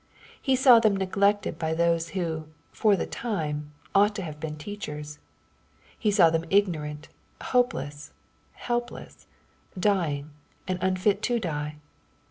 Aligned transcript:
He 0.41 0.55
saw 0.55 0.79
them 0.79 0.95
neglected 0.97 1.59
by 1.59 1.75
those 1.75 2.09
who, 2.17 2.45
for 2.71 2.95
the 2.95 3.05
time, 3.05 3.71
ought 3.93 4.15
to 4.15 4.23
have 4.23 4.39
been 4.39 4.55
teachers. 4.57 5.19
He 5.99 6.09
saw 6.09 6.31
them 6.31 6.43
ignorant, 6.49 7.07
hopeless, 7.39 8.11
helpless, 8.53 9.27
dying, 9.79 10.31
and 10.67 10.79
unfit 10.81 11.21
to 11.29 11.39
die. 11.39 11.75